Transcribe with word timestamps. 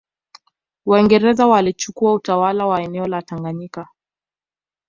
Waingereza 0.85 1.47
walichukua 1.47 2.13
utawala 2.13 2.65
wa 2.67 2.81
eneo 2.81 3.07
la 3.07 3.21
Tanganyika 3.21 3.87